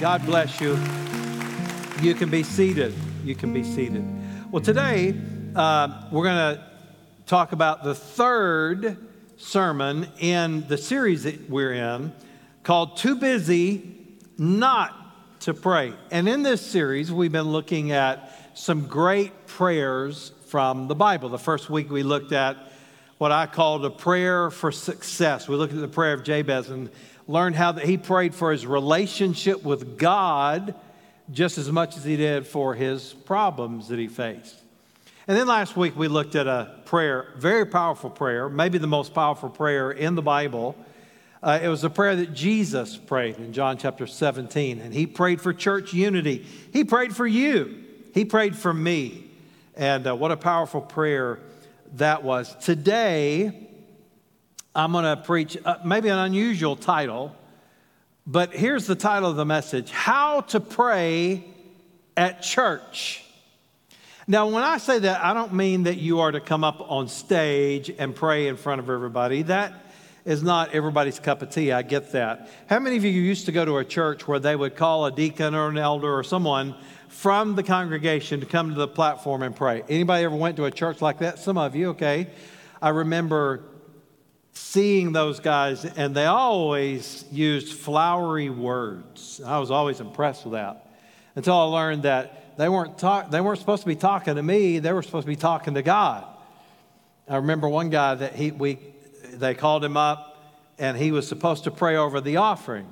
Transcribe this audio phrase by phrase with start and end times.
[0.00, 0.78] God bless you.
[2.00, 2.94] You can be seated.
[3.22, 4.02] You can be seated.
[4.50, 5.14] Well, today
[5.54, 6.64] uh, we're going to
[7.26, 8.96] talk about the third
[9.36, 12.14] sermon in the series that we're in
[12.62, 13.94] called Too Busy
[14.38, 15.92] Not to Pray.
[16.10, 21.28] And in this series, we've been looking at some great prayers from the Bible.
[21.28, 22.56] The first week we looked at
[23.18, 25.46] what I called a prayer for success.
[25.46, 26.88] We looked at the prayer of Jabez and
[27.30, 30.74] learned how that he prayed for his relationship with God
[31.30, 34.56] just as much as he did for his problems that he faced.
[35.28, 39.14] And then last week we looked at a prayer, very powerful prayer, maybe the most
[39.14, 40.74] powerful prayer in the Bible.
[41.40, 44.80] Uh, it was a prayer that Jesus prayed in John chapter 17.
[44.80, 46.44] And he prayed for church unity.
[46.72, 47.84] He prayed for you.
[48.12, 49.30] He prayed for me.
[49.76, 51.38] And uh, what a powerful prayer
[51.94, 52.56] that was.
[52.56, 53.69] Today,
[54.74, 57.34] I'm going to preach uh, maybe an unusual title,
[58.24, 61.44] but here's the title of the message How to Pray
[62.16, 63.24] at Church.
[64.28, 67.08] Now, when I say that, I don't mean that you are to come up on
[67.08, 69.42] stage and pray in front of everybody.
[69.42, 69.72] That
[70.24, 71.72] is not everybody's cup of tea.
[71.72, 72.48] I get that.
[72.68, 75.10] How many of you used to go to a church where they would call a
[75.10, 76.76] deacon or an elder or someone
[77.08, 79.82] from the congregation to come to the platform and pray?
[79.88, 81.40] Anybody ever went to a church like that?
[81.40, 82.28] Some of you, okay.
[82.80, 83.64] I remember
[84.52, 89.40] seeing those guys, and they always used flowery words.
[89.44, 90.86] I was always impressed with that
[91.36, 94.78] until I learned that they weren't, talk, they weren't supposed to be talking to me,
[94.78, 96.26] they were supposed to be talking to God.
[97.28, 98.78] I remember one guy that he, we,
[99.32, 100.30] they called him up
[100.78, 102.88] and he was supposed to pray over the offering.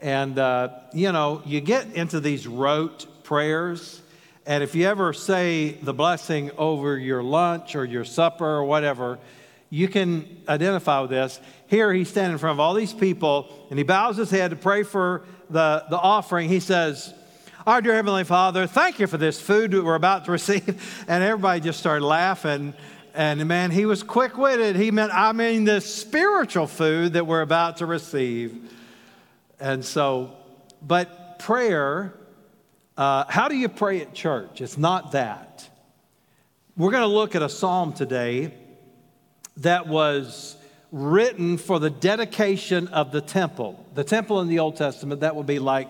[0.00, 4.00] And, uh, you know, you get into these rote prayers,
[4.46, 9.18] and if you ever say the blessing over your lunch or your supper or whatever,
[9.70, 11.40] you can identify with this.
[11.68, 14.56] Here he's standing in front of all these people, and he bows his head to
[14.56, 16.48] pray for the, the offering.
[16.48, 17.14] He says,
[17.66, 21.04] our dear Heavenly Father, thank you for this food that we're about to receive.
[21.06, 22.74] And everybody just started laughing.
[23.14, 24.74] And man, he was quick witted.
[24.74, 28.72] He meant, I mean, the spiritual food that we're about to receive.
[29.60, 30.32] And so,
[30.82, 32.14] but prayer,
[32.96, 34.60] uh, how do you pray at church?
[34.60, 35.68] It's not that.
[36.76, 38.52] We're going to look at a psalm today
[39.60, 40.56] that was
[40.92, 43.84] written for the dedication of the temple.
[43.94, 45.88] The temple in the Old Testament, that would be like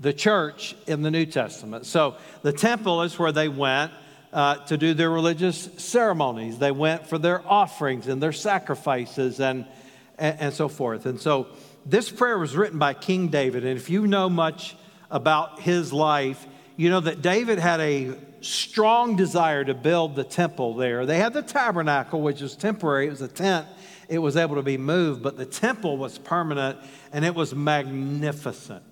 [0.00, 1.86] the church in the New Testament.
[1.86, 3.92] So the temple is where they went
[4.32, 6.58] uh, to do their religious ceremonies.
[6.58, 9.66] They went for their offerings and their sacrifices and,
[10.18, 11.06] and, and so forth.
[11.06, 11.48] And so
[11.84, 13.64] this prayer was written by King David.
[13.64, 14.76] And if you know much
[15.10, 16.46] about his life,
[16.76, 21.06] you know that David had a strong desire to build the temple there.
[21.06, 23.66] They had the tabernacle, which was temporary, it was a tent.
[24.08, 26.78] It was able to be moved, but the temple was permanent
[27.12, 28.82] and it was magnificent.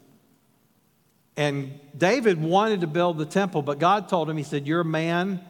[1.37, 4.85] And David wanted to build the temple, but God told him, He said, You're a
[4.85, 5.41] man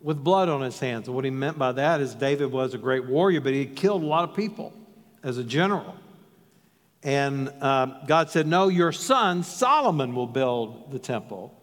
[0.00, 1.08] with blood on his hands.
[1.08, 4.02] And what he meant by that is David was a great warrior, but he killed
[4.02, 4.72] a lot of people
[5.22, 5.94] as a general.
[7.02, 11.58] And uh, God said, No, your son Solomon will build the temple.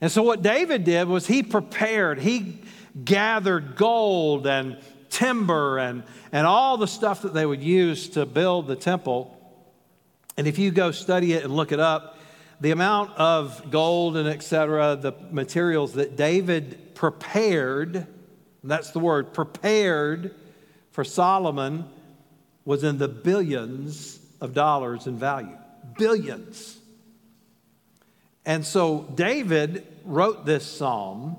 [0.00, 2.58] And so what David did was he prepared, he
[3.02, 4.78] gathered gold and
[5.10, 6.02] timber and,
[6.32, 9.32] and all the stuff that they would use to build the temple.
[10.36, 12.18] And if you go study it and look it up,
[12.60, 18.06] the amount of gold and etc., the materials that David prepared,
[18.64, 20.34] that's the word, prepared
[20.90, 21.84] for Solomon,
[22.64, 25.56] was in the billions of dollars in value.
[25.98, 26.75] Billions.
[28.46, 31.36] And so David wrote this psalm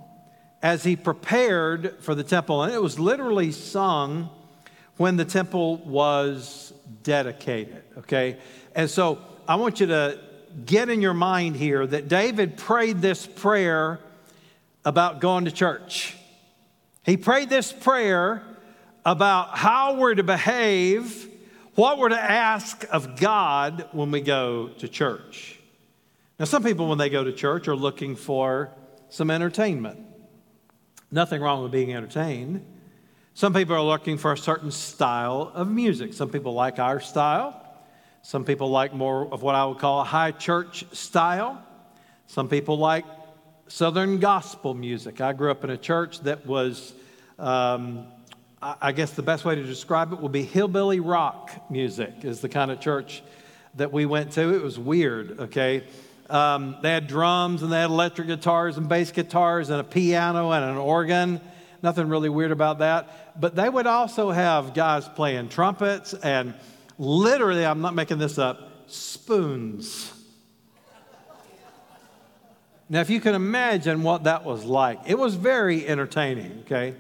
[0.62, 4.30] as he prepared for the temple, and it was literally sung
[4.98, 6.74] when the temple was
[7.04, 8.38] dedicated, okay?
[8.76, 10.20] And so I want you to
[10.66, 14.00] get in your mind here that David prayed this prayer
[14.84, 16.18] about going to church.
[17.06, 18.42] He prayed this prayer
[19.06, 21.30] about how we're to behave,
[21.76, 25.57] what we're to ask of God when we go to church.
[26.40, 28.72] Now, some people, when they go to church, are looking for
[29.10, 30.00] some entertainment.
[31.12, 32.64] Nothing wrong with being entertained.
[33.34, 36.14] Some people are looking for a certain style of music.
[36.14, 37.64] Some people like our style.
[38.22, 41.64] Some people like more of what I would call a high church style.
[42.28, 43.06] Some people like
[43.68, 45.22] Southern gospel music.
[45.22, 46.94] I grew up in a church that was,
[47.40, 48.06] um,
[48.62, 52.50] I guess the best way to describe it would be hillbilly rock music, is the
[52.50, 53.24] kind of church
[53.76, 54.54] that we went to.
[54.54, 55.84] It was weird, okay?
[56.30, 60.52] Um, they had drums and they had electric guitars and bass guitars and a piano
[60.52, 61.40] and an organ.
[61.82, 63.40] Nothing really weird about that.
[63.40, 66.54] But they would also have guys playing trumpets and
[66.98, 70.14] literally, I'm not making this up, spoons.
[72.90, 76.96] Now, if you can imagine what that was like, it was very entertaining, okay?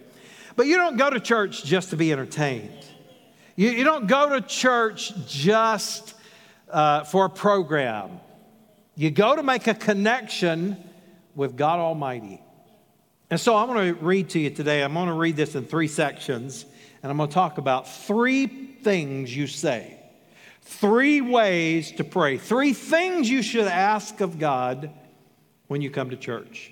[0.57, 2.85] But you don't go to church just to be entertained.
[3.55, 6.13] You, you don't go to church just
[6.69, 8.19] uh, for a program.
[8.99, 10.75] You go to make a connection
[11.35, 12.41] with God Almighty.
[13.29, 14.83] And so I'm going to read to you today.
[14.83, 16.65] I'm going to read this in three sections,
[17.03, 19.99] and I'm going to talk about three things you say,
[20.63, 24.89] three ways to pray, three things you should ask of God
[25.67, 26.71] when you come to church.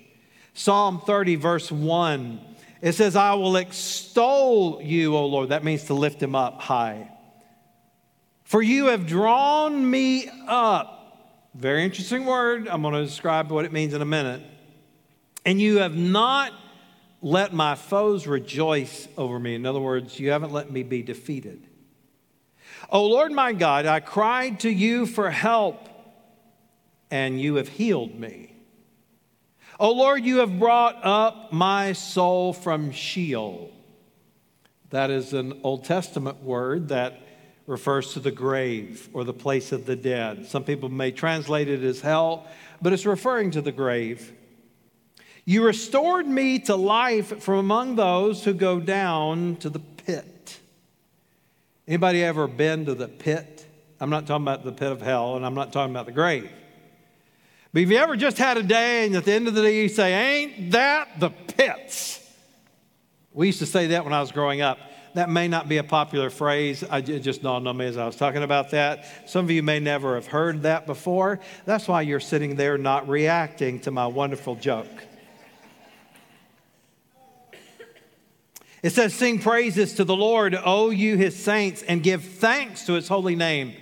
[0.52, 2.40] Psalm 30, verse 1,
[2.82, 5.50] it says, I will extol you, O Lord.
[5.50, 7.08] That means to lift him up high.
[8.42, 10.95] For you have drawn me up.
[11.56, 12.68] Very interesting word.
[12.68, 14.42] I'm going to describe what it means in a minute.
[15.46, 16.52] And you have not
[17.22, 19.54] let my foes rejoice over me.
[19.54, 21.66] In other words, you haven't let me be defeated.
[22.90, 25.88] O Lord my God, I cried to you for help,
[27.10, 28.54] and you have healed me.
[29.80, 33.72] O Lord, you have brought up my soul from Sheol.
[34.90, 37.18] That is an Old Testament word that
[37.66, 40.46] refers to the grave or the place of the dead.
[40.46, 42.46] Some people may translate it as hell,
[42.80, 44.32] but it's referring to the grave.
[45.44, 50.58] You restored me to life from among those who go down to the pit.
[51.86, 53.64] Anybody ever been to the pit?
[54.00, 56.50] I'm not talking about the pit of hell, and I'm not talking about the grave.
[57.72, 59.82] But have you ever just had a day and at the end of the day
[59.82, 62.22] you say, Ain't that the pits?
[63.32, 64.78] We used to say that when I was growing up.
[65.16, 66.84] That may not be a popular phrase.
[66.84, 69.06] I, it just dawned on me as I was talking about that.
[69.30, 71.40] Some of you may never have heard that before.
[71.64, 74.86] That's why you're sitting there not reacting to my wonderful joke.
[78.82, 82.92] It says, Sing praises to the Lord, O you his saints, and give thanks to
[82.92, 83.72] his holy name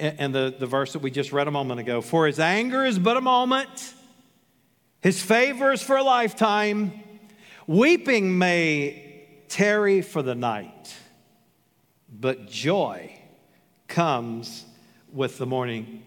[0.00, 2.00] and the, the verse that we just read a moment ago.
[2.00, 3.94] For his anger is but a moment,
[5.02, 7.00] his favor is for a lifetime.
[7.68, 9.03] Weeping may
[9.54, 10.92] tarry for the night,
[12.10, 13.16] but joy
[13.86, 14.64] comes
[15.12, 16.02] with the morning.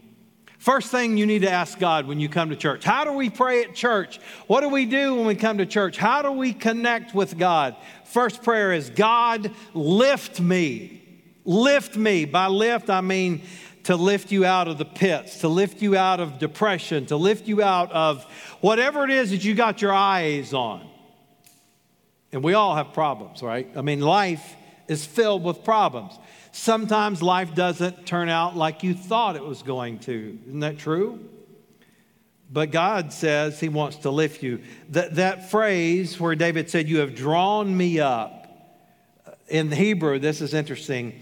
[0.58, 3.30] First thing you need to ask God when you come to church how do we
[3.30, 4.20] pray at church?
[4.48, 5.96] What do we do when we come to church?
[5.96, 7.78] How do we connect with God?
[8.04, 11.02] First prayer is God, lift me.
[11.46, 12.26] Lift me.
[12.26, 13.44] By lift, I mean
[13.84, 17.48] to lift you out of the pits, to lift you out of depression, to lift
[17.48, 18.26] you out of
[18.60, 20.87] whatever it is that you got your eyes on.
[22.38, 23.68] And we all have problems, right?
[23.76, 24.56] I mean, life
[24.88, 26.14] is filled with problems.
[26.52, 30.38] Sometimes life doesn't turn out like you thought it was going to.
[30.46, 31.20] Isn't that true?
[32.54, 34.62] But God says He wants to lift you.
[34.90, 38.48] That, that phrase where David said, You have drawn me up,
[39.26, 41.20] uh, in Hebrew, this is interesting.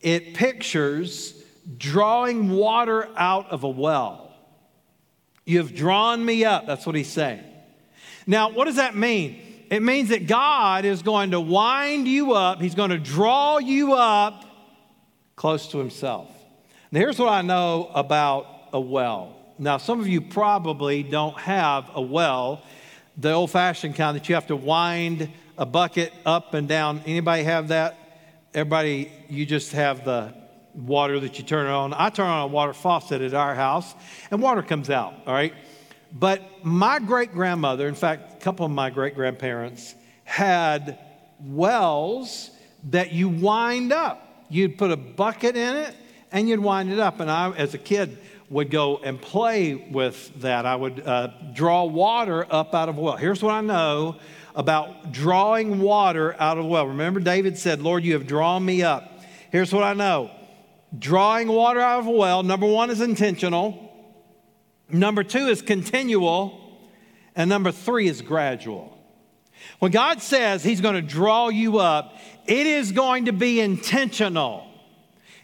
[0.00, 1.34] It pictures
[1.78, 4.32] drawing water out of a well.
[5.44, 6.68] You've drawn me up.
[6.68, 7.42] That's what he's saying.
[8.24, 9.48] Now, what does that mean?
[9.72, 13.94] It means that God is going to wind you up, He's going to draw you
[13.94, 14.44] up
[15.34, 16.28] close to Himself.
[16.90, 19.34] Now, here's what I know about a well.
[19.58, 22.62] Now, some of you probably don't have a well,
[23.16, 27.00] the old fashioned kind that you have to wind a bucket up and down.
[27.06, 27.96] Anybody have that?
[28.52, 30.34] Everybody, you just have the
[30.74, 31.94] water that you turn on.
[31.94, 33.94] I turn on a water faucet at our house,
[34.30, 35.54] and water comes out, all right?
[36.12, 40.98] But my great grandmother, in fact, a couple of my great grandparents, had
[41.40, 42.50] wells
[42.90, 44.46] that you wind up.
[44.48, 45.94] You'd put a bucket in it
[46.30, 47.20] and you'd wind it up.
[47.20, 48.18] And I, as a kid,
[48.50, 50.66] would go and play with that.
[50.66, 53.16] I would uh, draw water up out of a well.
[53.16, 54.16] Here's what I know
[54.54, 56.86] about drawing water out of a well.
[56.88, 59.22] Remember, David said, Lord, you have drawn me up.
[59.50, 60.30] Here's what I know
[60.98, 63.91] Drawing water out of a well, number one is intentional,
[64.92, 66.58] number two is continual,
[67.34, 68.98] and number three is gradual.
[69.78, 74.68] When God says He's going to draw you up, it is going to be intentional.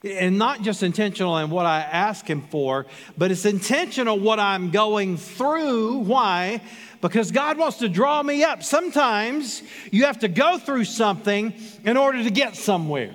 [0.05, 2.87] And not just intentional in what I ask Him for,
[3.17, 5.99] but it's intentional what I'm going through.
[5.99, 6.63] Why?
[7.01, 8.63] Because God wants to draw me up.
[8.63, 11.53] Sometimes you have to go through something
[11.85, 13.15] in order to get somewhere.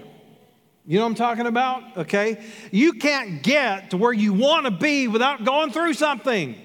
[0.85, 1.97] You know what I'm talking about?
[1.97, 2.43] Okay?
[2.71, 6.55] You can't get to where you want to be without going through something.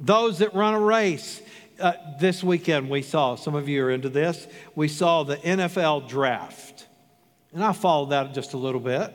[0.00, 1.42] Those that run a race,
[1.78, 6.08] uh, this weekend we saw, some of you are into this, we saw the NFL
[6.08, 6.86] draft.
[7.52, 9.14] And I followed that just a little bit.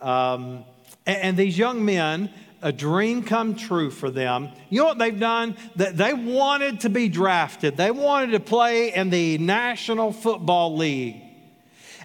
[0.00, 0.64] Um,
[1.06, 4.50] and, and these young men, a dream come true for them.
[4.68, 5.56] You know what they've done?
[5.76, 7.78] That They wanted to be drafted.
[7.78, 11.23] They wanted to play in the National Football League.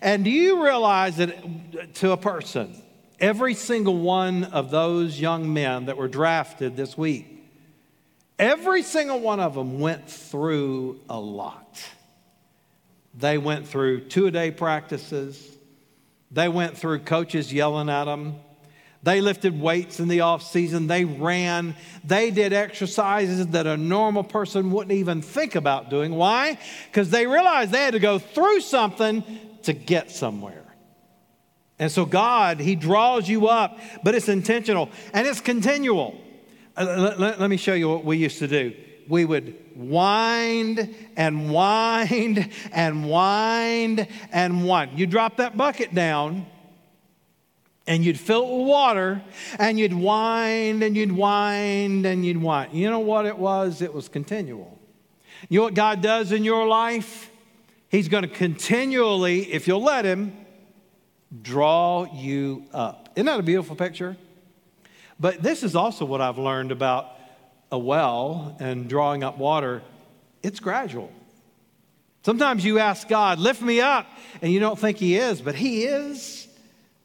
[0.01, 2.81] And do you realize that to a person,
[3.19, 7.39] every single one of those young men that were drafted this week
[8.39, 11.83] Every single one of them went through a lot.
[13.13, 15.57] They went through two a day practices.
[16.31, 18.35] They went through coaches yelling at them.
[19.03, 20.87] They lifted weights in the off season.
[20.87, 21.75] They ran.
[22.05, 26.15] They did exercises that a normal person wouldn't even think about doing.
[26.15, 26.57] Why?
[26.89, 29.23] Because they realized they had to go through something
[29.69, 30.65] to get somewhere.
[31.77, 36.19] And so God, He draws you up, but it's intentional and it's continual.
[36.75, 38.73] Uh, let, let, let me show you what we used to do.
[39.07, 44.99] We would wind and wind and wind and wind.
[44.99, 46.47] You drop that bucket down
[47.85, 49.21] and you'd fill it with water
[49.59, 52.73] and you'd wind and you'd wind and you'd wind.
[52.73, 53.83] You know what it was?
[53.83, 54.79] It was continual.
[55.47, 57.28] You know what God does in your life?
[57.89, 60.33] He's going to continually, if you'll let Him,
[61.41, 63.09] draw you up.
[63.15, 64.15] Isn't that a beautiful picture?
[65.19, 67.07] But this is also what I've learned about
[67.71, 69.83] a well and drawing up water
[70.41, 71.11] it's gradual.
[72.23, 74.07] Sometimes you ask God, lift me up,
[74.41, 76.47] and you don't think He is, but He is.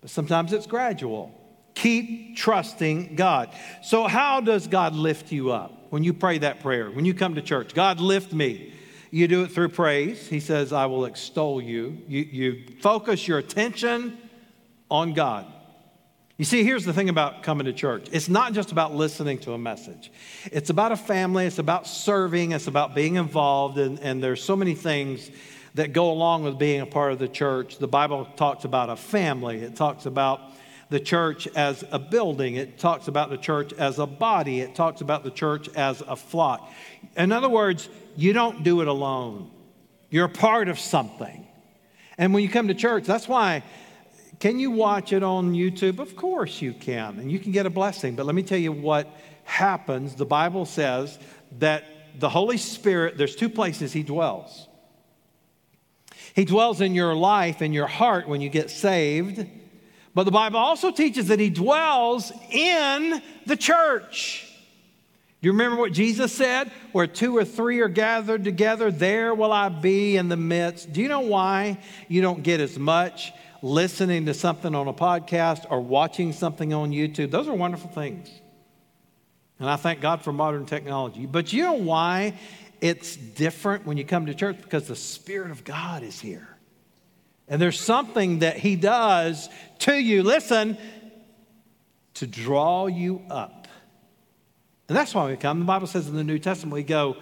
[0.00, 1.32] But sometimes it's gradual.
[1.74, 3.50] Keep trusting God.
[3.82, 6.90] So, how does God lift you up when you pray that prayer?
[6.90, 8.72] When you come to church, God, lift me.
[9.14, 10.26] You do it through praise.
[10.26, 11.98] He says, I will extol you.
[12.08, 14.18] You, you focus your attention
[14.90, 15.46] on God.
[16.36, 19.52] You see, here's the thing about coming to church it's not just about listening to
[19.52, 20.10] a message,
[20.50, 24.56] it's about a family, it's about serving, it's about being involved, and, and there's so
[24.56, 25.30] many things
[25.74, 27.78] that go along with being a part of the church.
[27.78, 30.40] The Bible talks about a family, it talks about
[30.94, 35.00] the church as a building, it talks about the church as a body, it talks
[35.00, 36.70] about the church as a flock.
[37.16, 39.50] In other words, you don't do it alone,
[40.08, 41.48] you're part of something.
[42.16, 43.64] And when you come to church, that's why
[44.38, 45.98] can you watch it on YouTube?
[45.98, 48.14] Of course you can, and you can get a blessing.
[48.14, 49.08] But let me tell you what
[49.42, 50.14] happens.
[50.14, 51.18] The Bible says
[51.58, 51.84] that
[52.20, 54.68] the Holy Spirit, there's two places He dwells.
[56.36, 59.44] He dwells in your life, in your heart when you get saved.
[60.14, 64.48] But the Bible also teaches that He dwells in the church.
[65.42, 66.70] Do you remember what Jesus said?
[66.92, 70.92] Where two or three are gathered together, there will I be in the midst.
[70.92, 71.78] Do you know why
[72.08, 76.92] you don't get as much listening to something on a podcast or watching something on
[76.92, 77.30] YouTube?
[77.30, 78.30] Those are wonderful things.
[79.58, 81.26] And I thank God for modern technology.
[81.26, 82.38] But you know why
[82.80, 84.56] it's different when you come to church?
[84.62, 86.53] Because the Spirit of God is here.
[87.48, 89.48] And there's something that He does
[89.80, 90.78] to you, listen,
[92.14, 93.68] to draw you up.
[94.88, 95.60] And that's why we come.
[95.60, 97.16] The Bible says in the New Testament, we go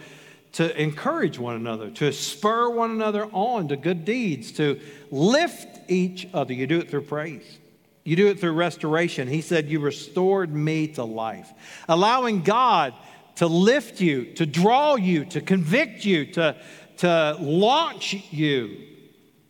[0.53, 6.29] to encourage one another, to spur one another on to good deeds, to lift each
[6.35, 6.53] other.
[6.53, 7.59] You do it through praise.
[8.05, 9.29] You do it through restoration.
[9.29, 11.51] He said, You restored me to life.
[11.89, 12.95] Allowing God
[13.37, 16.57] to lift you, to draw you, to convict you, to,
[16.99, 18.92] to launch you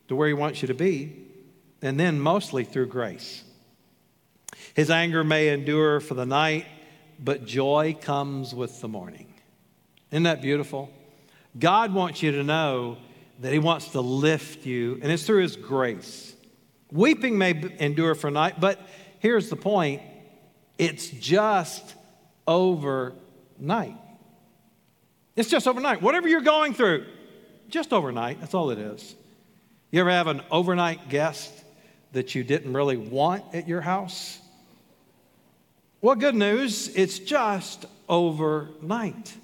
[0.09, 1.17] to where He wants you to be,
[1.81, 3.43] and then mostly through grace.
[4.75, 6.67] His anger may endure for the night,
[7.19, 9.33] but joy comes with the morning.
[10.11, 10.91] Isn't that beautiful?
[11.59, 12.99] God wants you to know
[13.41, 16.35] that He wants to lift you, and it's through His grace.
[16.91, 18.79] Weeping may endure for a night, but
[19.19, 20.03] here's the point
[20.79, 21.95] it's just
[22.47, 23.97] overnight.
[25.37, 26.03] It's just overnight.
[26.03, 27.07] Whatever you're going through,
[27.69, 28.41] just overnight.
[28.41, 29.15] That's all it is.
[29.93, 31.53] You ever have an overnight guest
[32.13, 34.39] that you didn't really want at your house?
[36.01, 39.35] Well, good news, it's just overnight.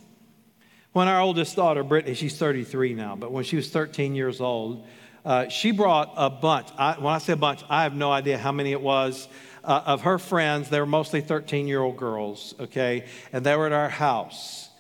[0.95, 4.87] When our oldest daughter, Brittany, she's 33 now, but when she was 13 years old,
[5.23, 6.69] uh, she brought a bunch.
[6.78, 9.28] I, when I say a bunch, I have no idea how many it was.
[9.62, 13.05] Uh, of her friends, they were mostly 13 year old girls, okay?
[13.35, 14.71] And they were at our house.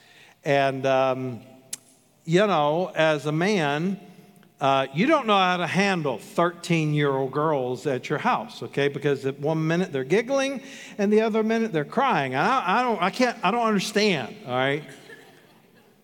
[0.46, 1.40] And, um,
[2.24, 4.00] you know, as a man,
[4.60, 8.88] uh, you don't know how to handle 13 year old girls at your house, okay?
[8.88, 10.62] Because at one minute they're giggling
[10.98, 12.34] and the other minute they're crying.
[12.34, 14.82] I, I, don't, I can't, I don't understand, all right?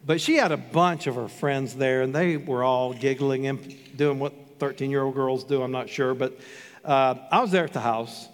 [0.06, 3.96] But she had a bunch of her friends there and they were all giggling and
[3.96, 6.14] doing what 13 year old girls do, I'm not sure.
[6.14, 6.38] But
[6.84, 8.28] uh, I was there at the house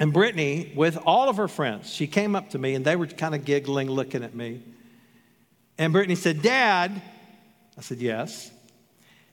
[0.00, 3.06] and Brittany, with all of her friends, she came up to me and they were
[3.06, 4.62] kind of giggling, looking at me.
[5.76, 7.02] And Brittany said, Dad,
[7.76, 8.52] I said, Yes.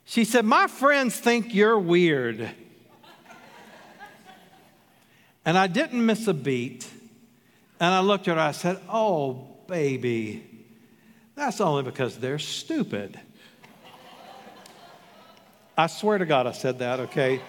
[0.06, 2.50] She said, My friends think you're weird.
[5.44, 6.88] and I didn't miss a beat.
[7.80, 10.44] And I looked at her, I said, Oh, baby,
[11.36, 13.20] that's only because they're stupid.
[15.78, 17.42] I swear to God, I said that, okay?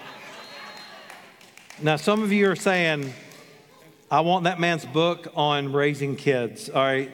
[1.81, 3.13] Now, some of you are saying,
[4.11, 7.13] I want that man's book on raising kids, all right?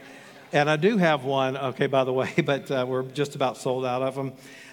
[0.53, 3.85] And I do have one, okay, by the way, but uh, we're just about sold
[3.85, 4.33] out of them.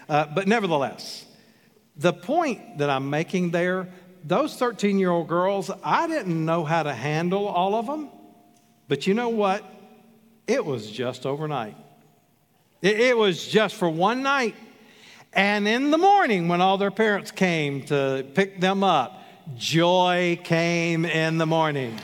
[0.09, 1.25] Uh, but nevertheless,
[1.95, 3.87] the point that I'm making there,
[4.23, 8.09] those 13 year old girls, I didn't know how to handle all of them.
[8.87, 9.63] But you know what?
[10.47, 11.77] It was just overnight.
[12.81, 14.55] It, it was just for one night.
[15.31, 19.21] And in the morning, when all their parents came to pick them up,
[19.57, 21.95] joy came in the morning.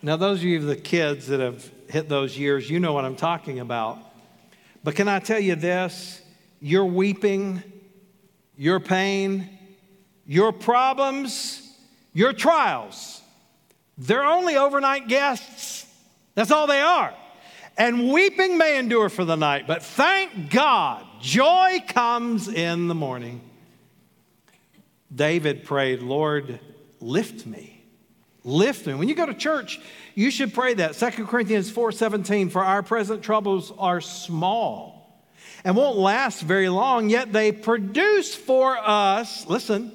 [0.00, 3.16] Now, those of you the kids that have hit those years, you know what I'm
[3.16, 4.05] talking about.
[4.86, 6.22] But can I tell you this?
[6.60, 7.60] Your weeping,
[8.56, 9.50] your pain,
[10.24, 11.74] your problems,
[12.12, 13.20] your trials,
[13.98, 15.92] they're only overnight guests.
[16.36, 17.12] That's all they are.
[17.76, 23.40] And weeping may endure for the night, but thank God, joy comes in the morning.
[25.12, 26.60] David prayed, Lord,
[27.00, 27.75] lift me.
[28.46, 28.86] Lift.
[28.86, 29.80] When you go to church,
[30.14, 30.94] you should pray that.
[30.94, 34.96] 2 Corinthians 4:17, for our present troubles are small
[35.64, 39.90] and won't last very long, yet they produce for us, listen,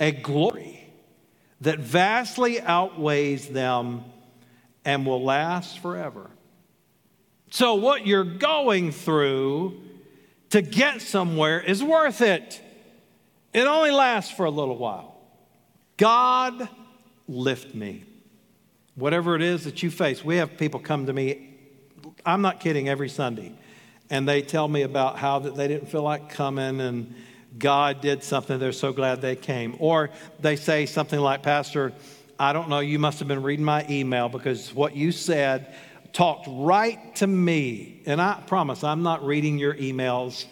[0.00, 0.92] a glory
[1.60, 4.02] that vastly outweighs them
[4.84, 6.28] and will last forever.
[7.50, 9.80] So, what you're going through
[10.50, 12.60] to get somewhere is worth it.
[13.52, 15.16] It only lasts for a little while.
[15.96, 16.68] God,
[17.28, 18.04] lift me.
[18.94, 21.54] Whatever it is that you face, we have people come to me,
[22.24, 23.52] I'm not kidding, every Sunday,
[24.10, 27.14] and they tell me about how that they didn't feel like coming and
[27.58, 29.76] God did something, they're so glad they came.
[29.78, 31.92] Or they say something like, Pastor,
[32.38, 35.74] I don't know, you must have been reading my email because what you said
[36.12, 38.02] talked right to me.
[38.06, 40.44] And I promise I'm not reading your emails,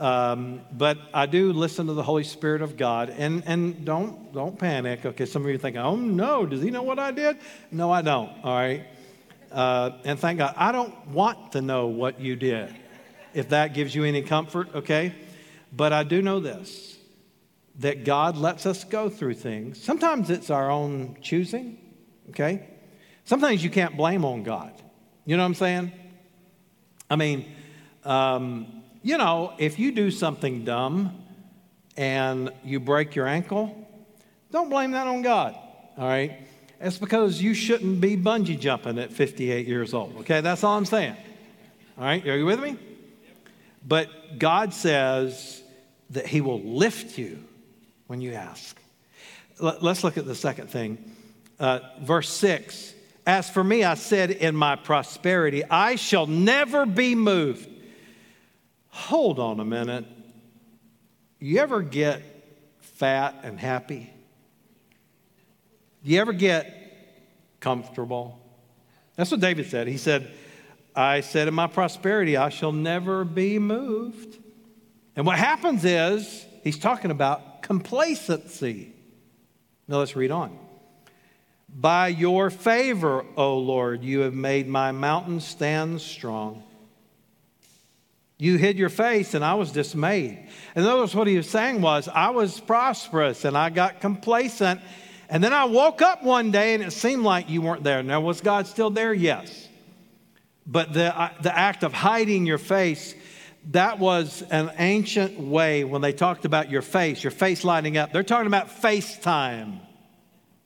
[0.00, 3.10] um, but I do listen to the Holy Spirit of God.
[3.10, 5.04] And, and don't, don't panic.
[5.04, 7.36] Okay, some of you think, oh no, does he know what I did?
[7.70, 8.30] No, I don't.
[8.42, 8.86] All right.
[9.52, 12.74] Uh, and thank God, I don't want to know what you did,
[13.34, 15.14] if that gives you any comfort, okay?
[15.72, 16.96] But I do know this
[17.76, 19.82] that God lets us go through things.
[19.82, 21.78] Sometimes it's our own choosing,
[22.30, 22.68] okay?
[23.24, 24.72] Sometimes you can't blame on God.
[25.24, 25.92] You know what I'm saying?
[27.08, 27.52] I mean,
[28.04, 31.24] um, you know, if you do something dumb
[31.96, 33.76] and you break your ankle,
[34.50, 35.56] don't blame that on God,
[35.96, 36.46] all right?
[36.80, 40.40] It's because you shouldn't be bungee jumping at 58 years old, okay?
[40.40, 41.16] That's all I'm saying.
[41.98, 42.76] All right, are you with me?
[43.86, 45.62] But God says
[46.10, 47.42] that He will lift you
[48.06, 48.78] when you ask.
[49.58, 51.14] Let's look at the second thing.
[51.58, 52.94] Uh, verse 6
[53.26, 57.68] as for me, I said in my prosperity, I shall never be moved.
[58.90, 60.04] Hold on a minute.
[61.38, 62.22] You ever get
[62.78, 64.12] fat and happy?
[66.02, 66.76] You ever get
[67.60, 68.38] comfortable?
[69.16, 69.86] That's what David said.
[69.86, 70.30] He said,
[70.94, 74.38] I said in my prosperity, I shall never be moved.
[75.16, 78.92] And what happens is, he's talking about complacency.
[79.88, 80.58] Now let's read on.
[81.68, 86.64] By your favor, O Lord, you have made my mountain stand strong.
[88.40, 90.48] You hid your face, and I was dismayed.
[90.74, 94.80] And notice what he was saying was, I was prosperous and I got complacent.
[95.28, 98.02] And then I woke up one day and it seemed like you weren't there.
[98.02, 99.12] Now, was God still there?
[99.12, 99.68] Yes.
[100.66, 103.14] But the, uh, the act of hiding your face,
[103.72, 108.10] that was an ancient way when they talked about your face, your face lighting up.
[108.10, 109.80] They're talking about FaceTime.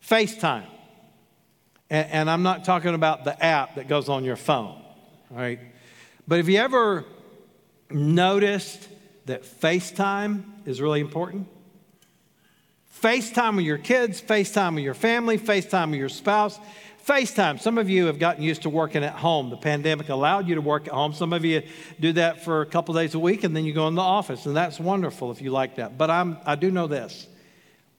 [0.00, 0.66] FaceTime.
[1.90, 4.80] And, and I'm not talking about the app that goes on your phone,
[5.28, 5.58] right?
[6.28, 7.04] But if you ever
[7.94, 8.88] noticed
[9.26, 11.48] that FaceTime is really important?
[13.00, 16.58] FaceTime with your kids, FaceTime with your family, FaceTime with your spouse.
[17.06, 17.60] FaceTime.
[17.60, 19.50] Some of you have gotten used to working at home.
[19.50, 21.12] The pandemic allowed you to work at home.
[21.12, 21.62] Some of you
[22.00, 24.46] do that for a couple days a week and then you go in the office,
[24.46, 25.98] and that's wonderful if you like that.
[25.98, 27.28] But I'm, I do know this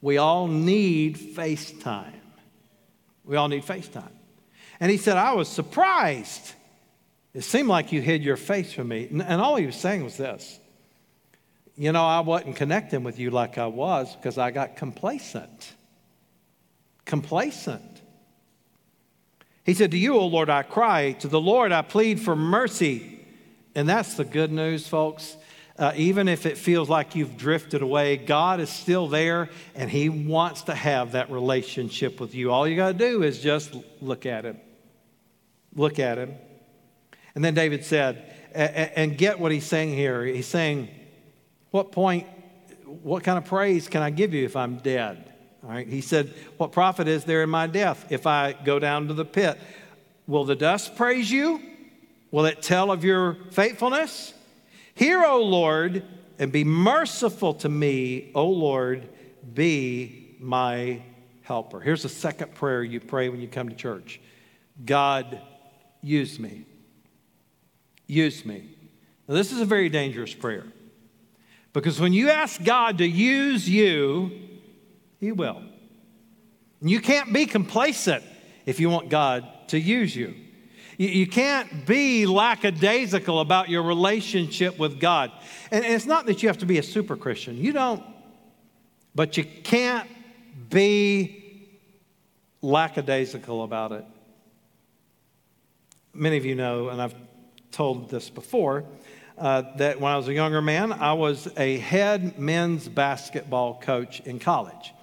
[0.00, 2.12] we all need FaceTime.
[3.24, 4.12] We all need FaceTime.
[4.78, 6.52] And he said, I was surprised.
[7.36, 9.08] It seemed like you hid your face from me.
[9.10, 10.58] And all he was saying was this
[11.76, 15.74] You know, I wasn't connecting with you like I was because I got complacent.
[17.04, 18.00] Complacent.
[19.64, 21.12] He said, To you, O Lord, I cry.
[21.12, 23.20] To the Lord, I plead for mercy.
[23.74, 25.36] And that's the good news, folks.
[25.78, 30.08] Uh, even if it feels like you've drifted away, God is still there and He
[30.08, 32.50] wants to have that relationship with you.
[32.50, 34.58] All you got to do is just look at Him.
[35.74, 36.34] Look at Him.
[37.36, 40.24] And then David said, and get what he's saying here.
[40.24, 40.88] He's saying,
[41.70, 42.26] What point,
[43.02, 45.32] what kind of praise can I give you if I'm dead?
[45.62, 45.86] All right.
[45.86, 49.26] He said, What profit is there in my death if I go down to the
[49.26, 49.60] pit?
[50.26, 51.60] Will the dust praise you?
[52.30, 54.32] Will it tell of your faithfulness?
[54.94, 56.02] Hear, O Lord,
[56.38, 59.10] and be merciful to me, O Lord,
[59.52, 61.02] be my
[61.42, 61.80] helper.
[61.80, 64.20] Here's the second prayer you pray when you come to church
[64.82, 65.40] God,
[66.00, 66.64] use me.
[68.06, 68.76] Use me.
[69.28, 70.64] Now, this is a very dangerous prayer
[71.72, 74.30] because when you ask God to use you,
[75.20, 75.62] He will.
[76.80, 78.24] And you can't be complacent
[78.64, 80.34] if you want God to use you.
[80.98, 85.30] You, can't be lackadaisical about your relationship with God.
[85.70, 88.02] And it's not that you have to be a super Christian, you don't.
[89.14, 90.08] But you can't
[90.70, 91.68] be
[92.62, 94.04] lackadaisical about it.
[96.14, 97.14] Many of you know, and I've
[97.70, 98.84] told this before,
[99.38, 104.20] uh, that when I was a younger man, I was a head men's basketball coach
[104.20, 104.94] in college.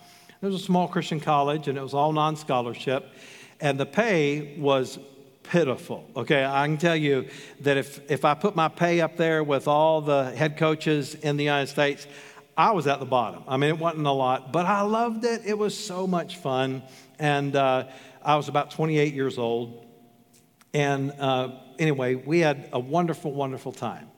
[0.41, 3.05] It was a small Christian college, and it was all non scholarship,
[3.61, 4.99] and the pay was
[5.43, 6.09] pitiful.
[6.15, 7.27] Okay, I can tell you
[7.61, 11.37] that if, if I put my pay up there with all the head coaches in
[11.37, 12.07] the United States,
[12.57, 13.43] I was at the bottom.
[13.47, 15.41] I mean, it wasn't a lot, but I loved it.
[15.45, 16.83] It was so much fun.
[17.19, 17.87] And uh,
[18.21, 19.85] I was about 28 years old.
[20.73, 21.49] And uh,
[21.79, 24.09] anyway, we had a wonderful, wonderful time.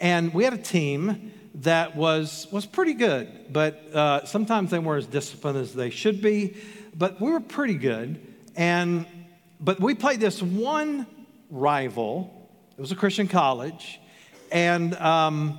[0.00, 5.04] And we had a team that was, was pretty good, but uh, sometimes they weren't
[5.04, 6.56] as disciplined as they should be,
[6.94, 8.24] but we were pretty good.
[8.54, 9.06] And,
[9.60, 11.06] but we played this one
[11.50, 14.00] rival, it was a Christian college,
[14.52, 15.58] and um,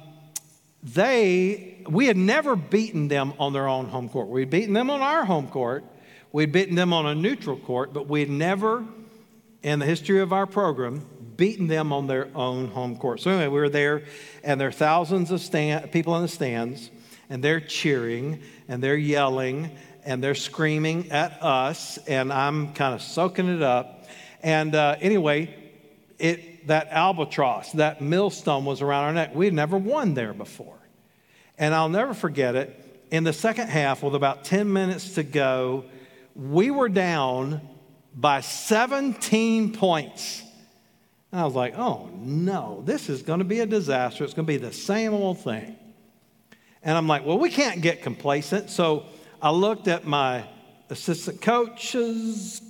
[0.84, 4.30] they, we had never beaten them on their own home court.
[4.30, 5.84] We'd beaten them on our home court,
[6.32, 8.86] we'd beaten them on a neutral court, but we'd never,
[9.64, 13.22] in the history of our program, beaten them on their own home court.
[13.22, 14.04] So anyway, we were there,
[14.44, 16.92] and there are thousands of stand, people in the stands,
[17.30, 19.72] and they're cheering, and they're yelling,
[20.04, 24.08] and they're screaming at us, and I'm kind of soaking it up.
[24.42, 25.56] And uh, anyway,
[26.18, 29.36] it, that albatross, that millstone was around our neck.
[29.36, 30.78] We had never won there before.
[31.58, 33.08] And I'll never forget it.
[33.12, 35.86] In the second half, with about 10 minutes to go,
[36.36, 37.62] we were down
[38.20, 40.44] by 17 points.
[41.32, 44.26] And I was like, oh no, this is going to be a disaster.
[44.26, 45.78] It's going to be the same old thing.
[46.84, 48.70] And I'm like, well, we can't get complacent.
[48.70, 49.06] So
[49.42, 50.46] I looked at my
[50.90, 52.62] assistant coaches,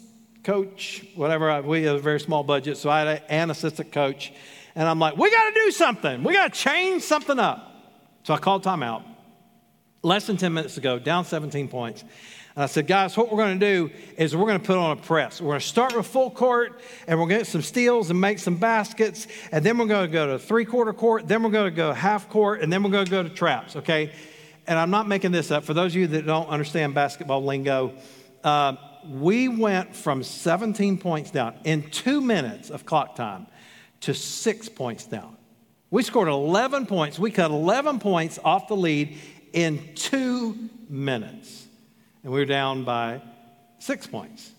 [0.43, 1.61] coach, whatever.
[1.63, 4.31] we have a very small budget, so I had an assistant coach.
[4.75, 6.23] And I'm like, we got to do something.
[6.23, 7.65] We got to change something up.
[8.23, 9.03] So I called timeout.
[10.03, 12.03] Less than 10 minutes ago, down 17 points.
[12.59, 14.91] And I said, guys, what we're going to do is we're going to put on
[14.91, 15.39] a press.
[15.39, 18.19] We're going to start with full court and we're going to get some steals and
[18.19, 19.27] make some baskets.
[19.53, 21.25] And then we're going to go to three quarter court.
[21.25, 22.59] Then we're going to go half court.
[22.59, 24.11] And then we're going to go to traps, okay?
[24.67, 25.63] And I'm not making this up.
[25.63, 27.93] For those of you that don't understand basketball lingo,
[28.43, 28.75] uh,
[29.07, 33.47] we went from 17 points down in two minutes of clock time
[34.01, 35.37] to six points down.
[35.91, 37.17] We scored 11 points.
[37.17, 39.15] We cut 11 points off the lead
[39.53, 41.58] in two minutes
[42.23, 43.21] and we were down by
[43.79, 44.51] six points.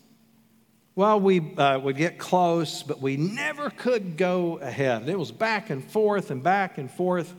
[0.94, 5.08] Well, we uh, would get close, but we never could go ahead.
[5.08, 7.34] It was back and forth and back and forth.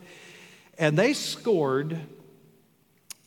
[0.78, 1.98] And they scored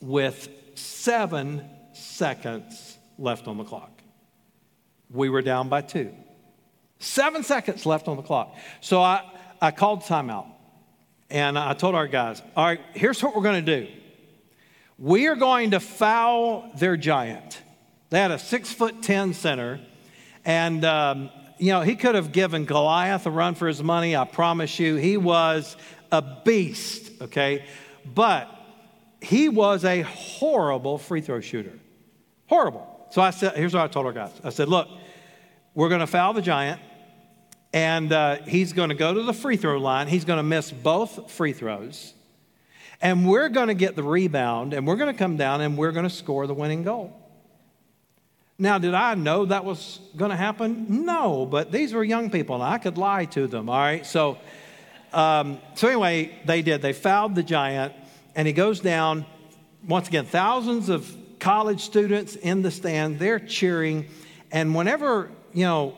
[0.00, 3.90] with seven seconds left on the clock.
[5.10, 6.12] We were down by two.
[6.98, 8.54] Seven seconds left on the clock.
[8.80, 9.22] So I,
[9.60, 10.46] I called timeout
[11.30, 13.92] and I told our guys, all right, here's what we're going to do.
[14.98, 17.60] We are going to foul their giant.
[18.08, 19.80] They had a six foot 10 center,
[20.44, 24.16] and um, you know, he could have given Goliath a run for his money.
[24.16, 25.76] I promise you, he was
[26.10, 27.64] a beast, okay?
[28.06, 28.50] But
[29.20, 31.72] he was a horrible free throw shooter.
[32.46, 33.06] Horrible.
[33.10, 34.88] So I said, here's what I told our guys I said, look,
[35.74, 36.80] we're going to foul the giant,
[37.72, 40.08] and uh, he's going to go to the free throw line.
[40.08, 42.14] He's going to miss both free throws.
[43.00, 45.92] And we're going to get the rebound and we're going to come down and we're
[45.92, 47.14] going to score the winning goal.
[48.58, 51.04] Now, did I know that was going to happen?
[51.04, 54.06] No, but these were young people and I could lie to them, all right?
[54.06, 54.38] So,
[55.12, 56.80] um, so anyway, they did.
[56.80, 57.92] They fouled the giant
[58.34, 59.26] and he goes down.
[59.86, 64.08] Once again, thousands of college students in the stand, they're cheering.
[64.50, 65.96] And whenever, you know,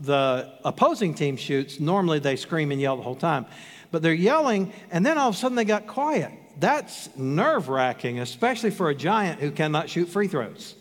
[0.00, 3.44] the opposing team shoots, normally they scream and yell the whole time
[3.90, 6.32] but they're yelling, and then all of a sudden they got quiet.
[6.58, 10.74] That's nerve wracking, especially for a giant who cannot shoot free throws.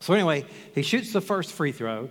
[0.00, 2.08] So, anyway, he shoots the first free throw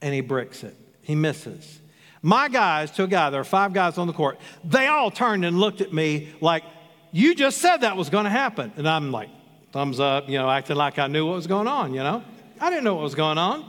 [0.00, 0.74] and he bricks it.
[1.02, 1.78] He misses.
[2.22, 5.44] My guys, to a guy, there are five guys on the court, they all turned
[5.44, 6.64] and looked at me like,
[7.12, 8.72] You just said that was going to happen.
[8.76, 9.28] And I'm like,
[9.72, 12.22] thumbs up, you know, acting like I knew what was going on, you know?
[12.60, 13.64] I didn't know what was going on.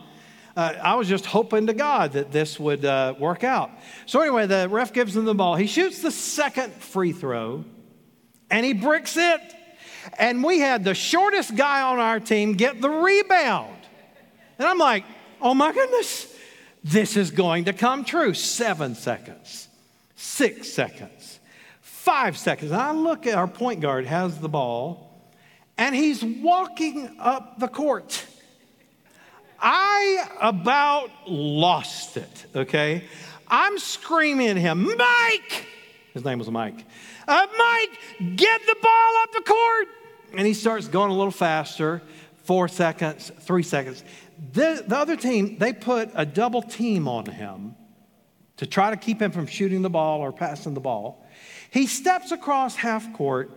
[0.55, 3.71] Uh, I was just hoping to God that this would uh, work out.
[4.05, 5.55] So, anyway, the ref gives him the ball.
[5.55, 7.63] He shoots the second free throw
[8.51, 9.41] and he bricks it.
[10.19, 13.75] And we had the shortest guy on our team get the rebound.
[14.59, 15.05] And I'm like,
[15.41, 16.31] oh my goodness,
[16.83, 18.33] this is going to come true.
[18.33, 19.67] Seven seconds,
[20.15, 21.39] six seconds,
[21.81, 22.71] five seconds.
[22.71, 25.07] And I look at our point guard has the ball
[25.77, 28.25] and he's walking up the court.
[29.59, 33.03] I about lost it, okay?
[33.47, 35.67] I'm screaming at him, Mike!
[36.13, 36.83] His name was Mike.
[37.31, 39.87] Uh, Mike, get the ball up the court.
[40.33, 42.01] And he starts going a little faster
[42.43, 44.03] four seconds, three seconds.
[44.51, 47.75] The, the other team, they put a double team on him
[48.57, 51.25] to try to keep him from shooting the ball or passing the ball.
[51.69, 53.49] He steps across half court,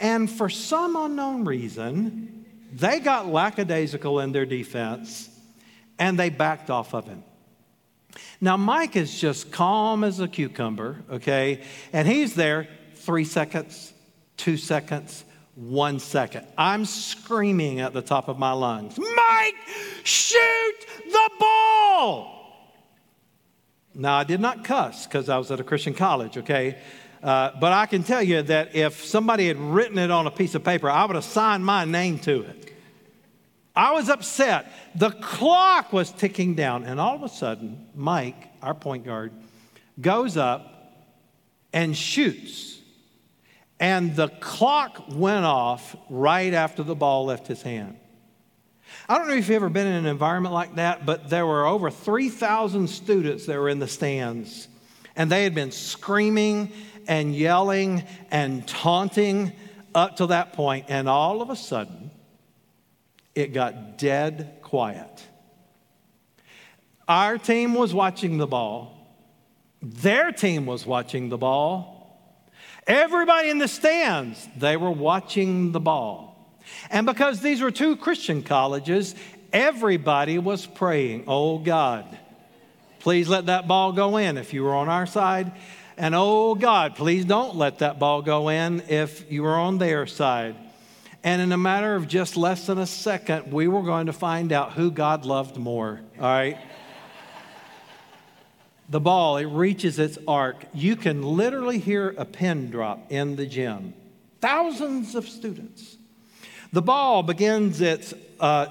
[0.00, 5.28] and for some unknown reason, they got lackadaisical in their defense
[5.98, 7.24] and they backed off of him.
[8.40, 11.60] Now, Mike is just calm as a cucumber, okay?
[11.92, 12.68] And he's there
[13.02, 13.92] three seconds,
[14.36, 16.46] two seconds, one second.
[16.56, 19.54] I'm screaming at the top of my lungs Mike,
[20.04, 22.38] shoot the ball!
[23.94, 26.78] Now, I did not cuss because I was at a Christian college, okay?
[27.22, 30.54] Uh, but I can tell you that if somebody had written it on a piece
[30.54, 32.72] of paper, I would have signed my name to it.
[33.76, 34.72] I was upset.
[34.94, 39.32] The clock was ticking down, and all of a sudden, Mike, our point guard,
[40.00, 40.94] goes up
[41.72, 42.71] and shoots.
[43.82, 47.96] And the clock went off right after the ball left his hand.
[49.08, 51.66] I don't know if you've ever been in an environment like that, but there were
[51.66, 54.68] over 3,000 students that were in the stands,
[55.16, 56.70] and they had been screaming
[57.08, 59.50] and yelling and taunting
[59.96, 62.12] up to that point, and all of a sudden,
[63.34, 65.26] it got dead quiet.
[67.08, 68.96] Our team was watching the ball.
[69.82, 71.91] Their team was watching the ball.
[72.86, 76.36] Everybody in the stands, they were watching the ball.
[76.90, 79.14] And because these were two Christian colleges,
[79.52, 82.06] everybody was praying, Oh God,
[83.00, 85.52] please let that ball go in if you were on our side.
[85.96, 90.06] And oh God, please don't let that ball go in if you were on their
[90.06, 90.56] side.
[91.24, 94.52] And in a matter of just less than a second, we were going to find
[94.52, 96.58] out who God loved more, all right?
[98.92, 100.66] The ball, it reaches its arc.
[100.74, 103.94] You can literally hear a pin drop in the gym.
[104.42, 105.96] Thousands of students.
[106.74, 108.66] The ball begins its uh,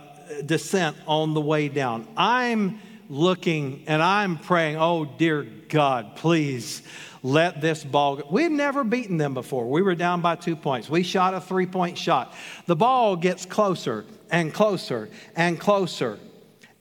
[0.45, 2.07] descent on the way down.
[2.15, 2.79] I'm
[3.09, 6.83] looking and I'm praying, oh, dear God, please
[7.23, 8.27] let this ball go.
[8.29, 9.67] We've never beaten them before.
[9.67, 10.87] We were down by two points.
[10.87, 12.35] We shot a three point shot.
[12.67, 16.19] The ball gets closer and closer and closer.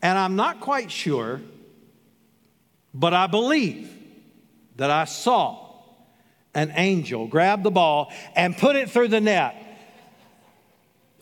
[0.03, 1.41] And I'm not quite sure,
[2.93, 3.91] but I believe
[4.77, 5.71] that I saw
[6.55, 9.57] an angel grab the ball and put it through the net.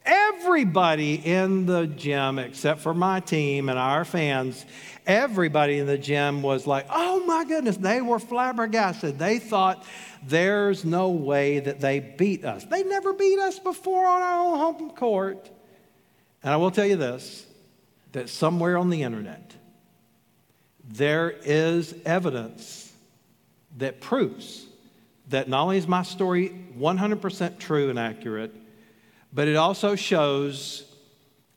[0.04, 4.64] Everybody in the gym, except for my team and our fans,
[5.06, 9.18] everybody in the gym was like, oh my goodness, they were flabbergasted.
[9.18, 9.84] They thought
[10.26, 12.64] there's no way that they beat us.
[12.64, 15.50] They never beat us before on our own home court.
[16.42, 17.44] And I will tell you this
[18.12, 19.54] that somewhere on the internet,
[20.88, 22.92] there is evidence
[23.76, 24.66] that proves
[25.28, 28.54] that not only is my story 100% true and accurate,
[29.32, 30.84] but it also shows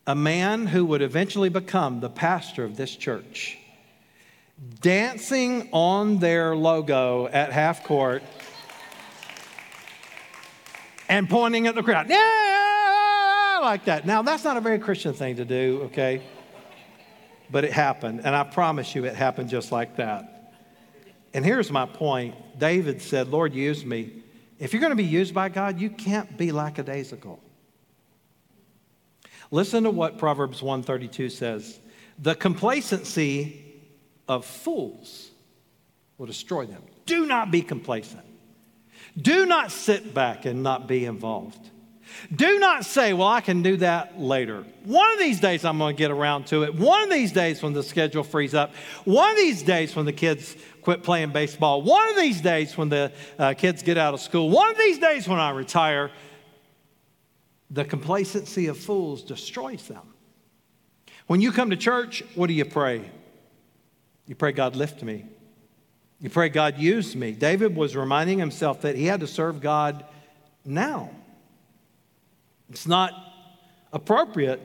[0.06, 3.58] a man who would eventually become the pastor of this church
[4.82, 8.22] dancing on their logo at half court
[11.10, 12.10] and pointing at the crowd.
[12.10, 14.06] Yeah, like that.
[14.06, 16.22] Now, that's not a very Christian thing to do, okay?
[17.52, 20.54] But it happened, and I promise you it happened just like that.
[21.34, 24.12] And here's my point David said, Lord, use me.
[24.60, 27.42] If you're going to be used by God, you can't be lackadaisical.
[29.50, 31.80] Listen to what Proverbs 132 says.
[32.20, 33.62] The complacency
[34.28, 35.30] of fools
[36.18, 36.84] will destroy them.
[37.06, 38.24] Do not be complacent.
[39.20, 41.70] Do not sit back and not be involved.
[42.36, 44.66] Do not say, Well, I can do that later.
[44.84, 46.76] One of these days I'm going to get around to it.
[46.76, 48.74] One of these days when the schedule frees up.
[49.06, 51.82] One of these days when the kids quit playing baseball.
[51.82, 54.50] One of these days when the uh, kids get out of school.
[54.50, 56.12] One of these days when I retire.
[57.70, 60.14] The complacency of fools destroys them.
[61.28, 63.10] When you come to church, what do you pray?
[64.28, 65.26] You pray, God, lift me.
[66.20, 67.32] You pray, God, use me.
[67.32, 70.06] David was reminding himself that he had to serve God
[70.66, 71.10] now.
[72.72, 73.14] It's not
[73.92, 74.62] appropriate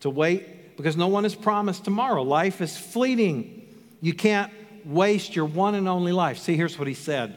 [0.00, 2.22] to wait because no one is promised tomorrow.
[2.22, 3.66] Life is fleeting.
[4.00, 4.52] You can't
[4.84, 6.38] waste your one and only life.
[6.38, 7.36] See, here's what he said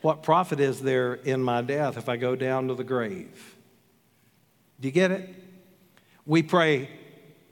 [0.00, 3.56] What profit is there in my death if I go down to the grave?
[4.80, 5.28] Do you get it?
[6.24, 6.88] We pray,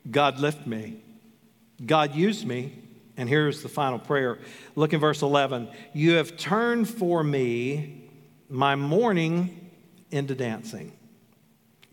[0.09, 1.01] God lift me,
[1.85, 2.83] God use me.
[3.19, 4.39] And here's the final prayer.
[4.75, 5.71] Look in verse 11.
[5.95, 8.11] You have turned for me
[8.51, 9.71] my mourning
[10.11, 10.93] into dancing.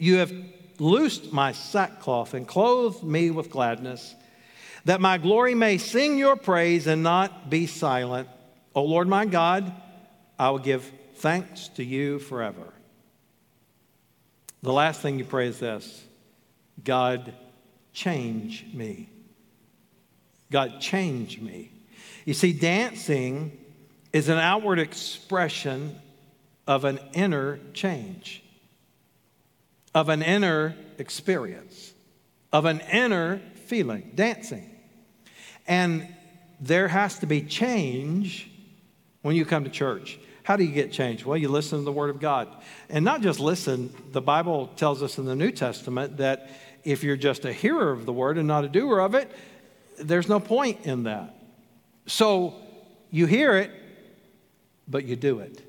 [0.04, 0.34] You have
[0.80, 4.14] loosed my sackcloth and clothed me with gladness,
[4.84, 8.28] that my glory may sing your praise and not be silent.
[8.76, 9.74] O Lord my God,
[10.38, 12.74] I will give thanks to you forever.
[14.62, 16.04] The last thing you pray is this
[16.84, 17.34] God,
[17.94, 19.08] change me.
[20.52, 21.72] God, change me.
[22.26, 23.58] You see, dancing
[24.12, 25.98] is an outward expression
[26.68, 28.43] of an inner change,
[29.94, 31.94] of an inner experience,
[32.52, 34.70] of an inner feeling, dancing.
[35.68, 36.14] And
[36.60, 38.50] there has to be change
[39.22, 40.20] when you come to church.
[40.44, 41.26] How do you get change?
[41.26, 42.50] Well, you listen to the Word of God.
[42.90, 46.50] And not just listen, the Bible tells us in the New Testament that
[46.84, 49.32] if you're just a hearer of the Word and not a doer of it,
[49.98, 51.36] there's no point in that.
[52.08, 52.56] So
[53.10, 53.72] you hear it,
[54.88, 55.62] but you do it.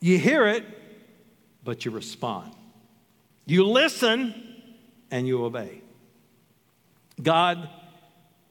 [0.00, 0.64] You hear it,
[1.68, 2.50] but you respond.
[3.44, 4.32] You listen
[5.10, 5.82] and you obey.
[7.22, 7.68] God,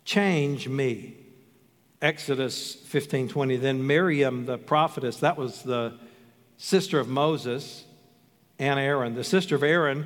[0.05, 1.17] change me.
[1.99, 3.57] Exodus 15 20.
[3.57, 5.97] Then Miriam, the prophetess, that was the
[6.57, 7.85] sister of Moses
[8.59, 10.05] and Aaron, the sister of Aaron,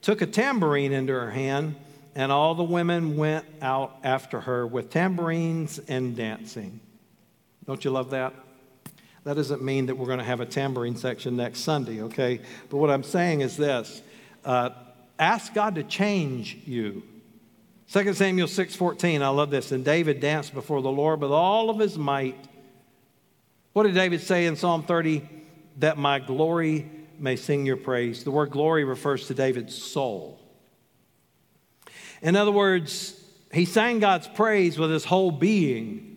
[0.00, 1.74] took a tambourine into her hand
[2.14, 6.78] and all the women went out after her with tambourines and dancing.
[7.66, 8.34] Don't you love that?
[9.24, 12.40] That doesn't mean that we're going to have a tambourine section next Sunday, okay?
[12.68, 14.02] But what I'm saying is this
[14.44, 14.70] uh,
[15.18, 17.02] ask God to change you.
[17.92, 19.70] 2 Samuel 6:14, I love this.
[19.70, 22.36] And David danced before the Lord with all of his might.
[23.74, 25.28] What did David say in Psalm 30?
[25.78, 28.24] That my glory may sing your praise.
[28.24, 30.40] The word glory refers to David's soul.
[32.20, 33.18] In other words,
[33.52, 36.16] he sang God's praise with his whole being.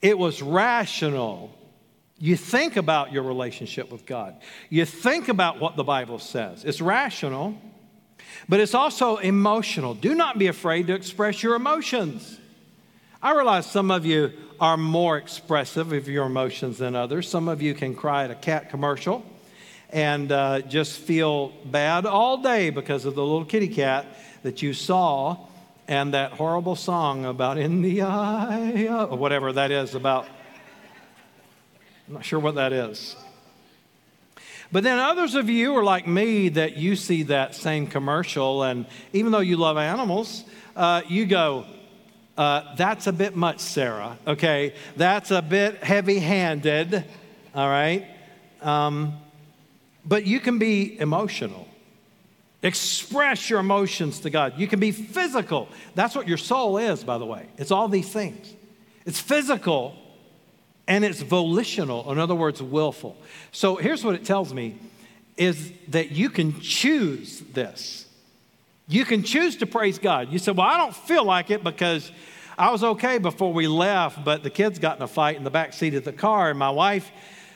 [0.00, 1.57] It was rational.
[2.18, 4.36] You think about your relationship with God,
[4.70, 6.64] you think about what the Bible says.
[6.64, 7.54] It's rational,
[8.48, 9.94] but it's also emotional.
[9.94, 12.38] Do not be afraid to express your emotions.
[13.22, 17.28] I realize some of you are more expressive of your emotions than others.
[17.28, 19.24] Some of you can cry at a cat commercial
[19.90, 24.06] and uh, just feel bad all day because of the little kitty cat
[24.42, 25.36] that you saw
[25.86, 30.28] and that horrible song about in the eye, or whatever that is about.
[32.08, 33.16] I'm not sure what that is.
[34.72, 38.86] But then others of you are like me that you see that same commercial, and
[39.12, 40.44] even though you love animals,
[40.74, 41.66] uh, you go,
[42.38, 44.74] uh, that's a bit much, Sarah, okay?
[44.96, 47.04] That's a bit heavy handed,
[47.54, 48.06] all right?
[48.62, 49.18] Um,
[50.02, 51.68] but you can be emotional.
[52.62, 54.54] Express your emotions to God.
[54.58, 55.68] You can be physical.
[55.94, 57.46] That's what your soul is, by the way.
[57.58, 58.54] It's all these things.
[59.04, 59.94] It's physical
[60.88, 63.16] and it's volitional, in other words, willful.
[63.52, 64.78] So here's what it tells me
[65.36, 68.06] is that you can choose this.
[68.88, 70.32] You can choose to praise God.
[70.32, 72.10] You said, Well, I don't feel like it because
[72.56, 75.50] I was okay before we left, but the kids got in a fight in the
[75.50, 77.10] back seat of the car, and my wife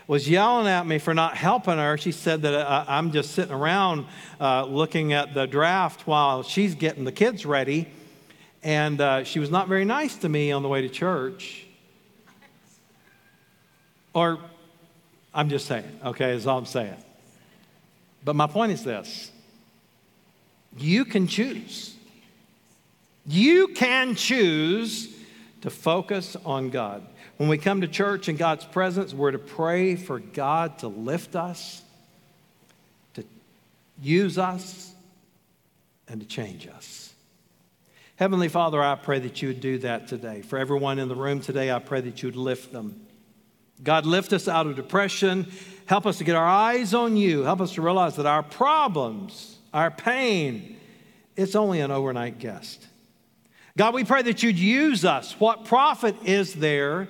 [0.06, 1.96] was yelling at me for not helping her.
[1.96, 4.04] She said that uh, I'm just sitting around
[4.40, 7.88] uh, looking at the draft while she's getting the kids ready.
[8.62, 11.66] And uh, she was not very nice to me on the way to church.
[14.14, 14.38] Or,
[15.35, 16.96] I'm just saying, okay, is all I'm saying.
[18.25, 19.31] But my point is this
[20.77, 21.94] you can choose.
[23.27, 25.14] You can choose
[25.61, 27.07] to focus on God.
[27.37, 31.37] When we come to church in God's presence, we're to pray for God to lift
[31.37, 31.83] us,
[33.15, 33.25] to
[34.00, 34.92] use us,
[36.08, 37.13] and to change us.
[38.17, 40.42] Heavenly Father, I pray that you would do that today.
[40.42, 43.02] For everyone in the room today, I pray that you would lift them.
[43.83, 45.50] God, lift us out of depression.
[45.87, 47.42] Help us to get our eyes on you.
[47.42, 50.77] Help us to realize that our problems, our pain,
[51.37, 52.87] it's only an overnight guest.
[53.77, 55.38] God, we pray that you'd use us.
[55.40, 57.08] What profit is there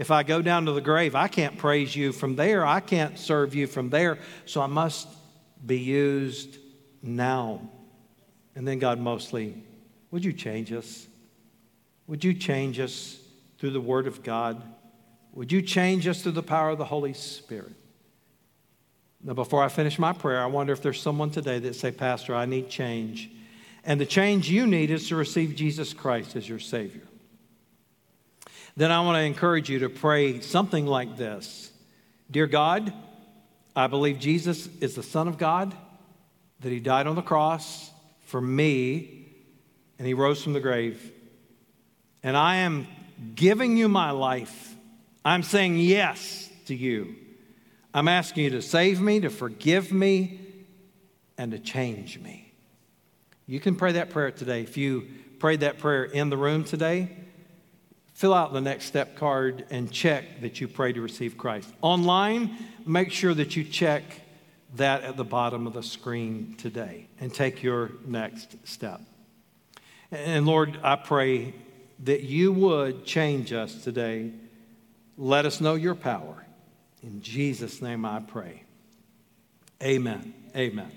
[0.00, 2.64] if I go down to the grave, I can't praise you from there.
[2.64, 4.18] I can't serve you from there.
[4.46, 5.06] So I must
[5.66, 6.56] be used
[7.02, 7.60] now.
[8.54, 9.62] And then, God, mostly,
[10.10, 11.06] would you change us?
[12.06, 13.18] Would you change us
[13.58, 14.62] through the Word of God?
[15.32, 17.72] Would you change us through the power of the Holy Spirit?
[19.22, 22.34] Now, before I finish my prayer, I wonder if there's someone today that say, Pastor,
[22.34, 23.30] I need change.
[23.84, 27.02] And the change you need is to receive Jesus Christ as your Savior.
[28.76, 31.70] Then I want to encourage you to pray something like this
[32.30, 32.92] Dear God,
[33.76, 35.74] I believe Jesus is the Son of God,
[36.60, 37.90] that He died on the cross
[38.26, 39.26] for me,
[39.98, 41.12] and He rose from the grave.
[42.22, 42.86] And I am
[43.34, 44.74] giving you my life.
[45.24, 47.16] I'm saying yes to you.
[47.92, 50.40] I'm asking you to save me, to forgive me,
[51.36, 52.52] and to change me.
[53.46, 54.62] You can pray that prayer today.
[54.62, 55.08] If you
[55.38, 57.10] prayed that prayer in the room today,
[58.14, 61.68] fill out the next step card and check that you pray to receive Christ.
[61.82, 62.56] Online,
[62.86, 64.04] make sure that you check
[64.76, 69.00] that at the bottom of the screen today and take your next step.
[70.12, 71.54] And Lord, I pray
[72.04, 74.32] that you would change us today.
[75.20, 76.46] Let us know your power.
[77.02, 78.64] In Jesus' name I pray.
[79.82, 80.32] Amen.
[80.56, 80.90] Amen.